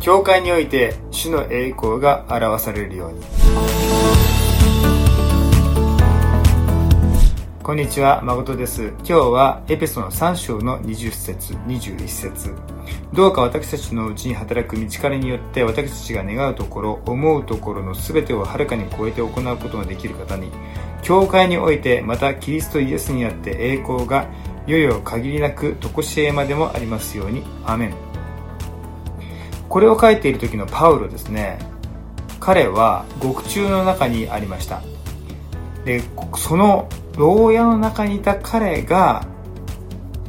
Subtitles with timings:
[0.00, 3.20] 教会において主の栄光が表されるように。
[7.62, 8.94] こんにちは誠です。
[9.00, 12.54] 今日はエペソの3章の20節21節。
[13.12, 20.50] どうか私たちのうちに働く道からによって私たちが願うところ思うところの全てをはるかに超えて行うことができる方に
[21.02, 24.28] 教会においてまたキリストイエスにあって栄光が
[24.66, 27.42] いよいよ限りなく常しえまでもありますように。
[27.66, 28.09] アメン。
[29.70, 31.58] これを書いている時のパウロですね。
[32.40, 34.82] 彼は獄中の中にありました。
[35.84, 36.02] で
[36.36, 39.24] その牢屋の中にいた彼が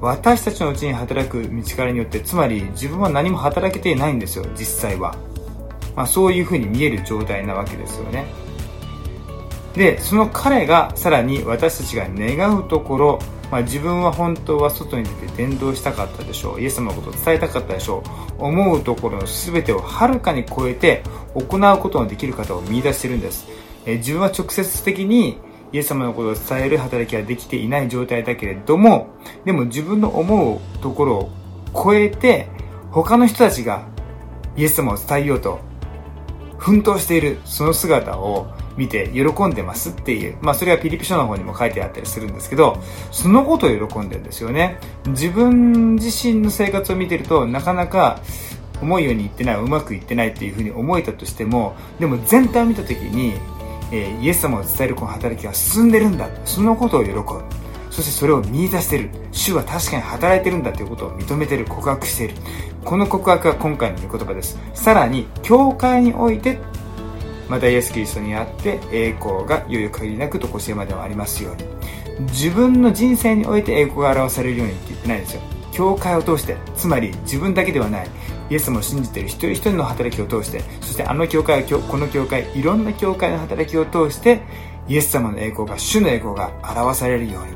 [0.00, 5.16] 私たちのうちに働く道からによってつまり自分は何も働けていないんですよ実際は、
[5.96, 8.26] まあ、そういうふうに見える状態なわけですよね。
[9.78, 13.18] でその彼がさらに私たちが願うところ、
[13.48, 16.60] まあ、自分は本当は外に出て伝道したかったでしょう。
[16.60, 18.02] イエス様のことを伝えたかったでしょ
[18.40, 18.44] う。
[18.44, 21.04] 思うところの全てをはるかに超えて
[21.34, 23.46] 行うことのできる方を見出しているんです。
[23.86, 25.38] え自分は直接的に
[25.72, 29.10] イエス様のことを伝える働きはできていない状態だけれども、
[29.44, 31.30] でも自分の思うところを
[31.72, 32.48] 超えて、
[32.90, 33.86] 他の人たちが
[34.56, 35.60] イエス様を伝えようと、
[36.56, 44.78] 奮闘しているその姿を見て喜んでますっていう、まあそれはピリピ書の方にも書いてあったりするんですけど、そのことを喜んでるんですよね。
[45.08, 48.20] 自分自身の生活を見てるとなかなか
[48.80, 53.34] 思うようにいってない、うまくいってないっていうふうに思えたとしても、でも全体を見た時に
[53.90, 57.22] えー、イエス様を伝えるこの働きが進んでるんだそのことを喜ぶ。
[57.90, 59.10] そしてそれを見出してる。
[59.32, 61.64] 主は確かに働いてるんだということを認めてる。
[61.64, 62.34] 告白している。
[62.84, 64.58] この告白が今回の御言葉です。
[64.74, 66.58] さらに教会において
[67.48, 71.64] またイエス・キリストにあって栄光がいよいよ限りなくとこしえまではありますように。
[72.32, 75.42] 自分の人生において栄光が表されるようにって言ってないんですよ。
[75.72, 78.08] 教会を通してつまり自分だけではない。
[78.50, 84.40] イエス様を信じている一人一人の働きを通してそしてあの教会はこの教会いろんな教会の働きを通して
[84.88, 87.52] イエス様の栄光が主の栄光が表されるように、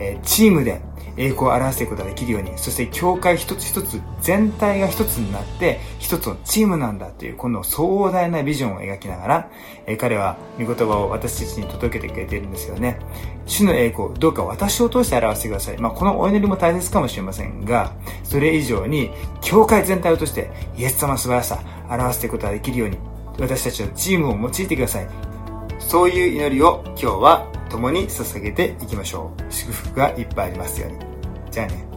[0.00, 0.80] えチームで
[1.16, 9.50] 栄光を表していくことができるように、そして教会一つ一つ、全体が一つになって、一つのチームなんだという、この壮大なビジョンを描きながら、
[9.86, 12.98] え彼は御言葉を私たちに届けてくれているんですよね。
[13.46, 15.78] 主の栄光、どうか私を通して表してください。
[15.78, 17.92] まあ、このお祈りも大切かもしれませんが、
[18.24, 21.58] それ以上に、教会全体を通して、イエス様の素晴らしさ、
[21.90, 22.98] 表していくことができるように、
[23.38, 25.32] 私たちのチームを用いてください。
[25.78, 29.42] そういう祈りを今日は共に捧げていきましょう。
[29.50, 30.98] 祝福がいっぱいありますように。
[31.50, 31.91] じゃあね。